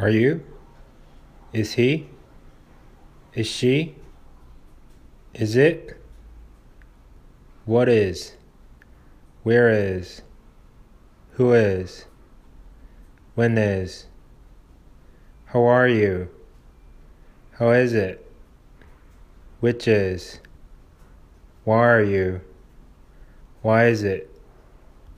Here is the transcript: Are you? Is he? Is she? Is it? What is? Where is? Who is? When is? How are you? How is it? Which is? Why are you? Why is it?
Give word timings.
Are 0.00 0.10
you? 0.10 0.44
Is 1.52 1.72
he? 1.72 2.06
Is 3.34 3.48
she? 3.48 3.96
Is 5.34 5.56
it? 5.56 6.00
What 7.64 7.88
is? 7.88 8.34
Where 9.42 9.68
is? 9.70 10.22
Who 11.32 11.52
is? 11.52 12.04
When 13.34 13.58
is? 13.58 14.06
How 15.46 15.64
are 15.64 15.88
you? 15.88 16.28
How 17.58 17.70
is 17.70 17.92
it? 17.92 18.24
Which 19.58 19.88
is? 19.88 20.38
Why 21.64 21.84
are 21.88 22.04
you? 22.04 22.40
Why 23.62 23.86
is 23.86 24.04
it? 24.04 24.30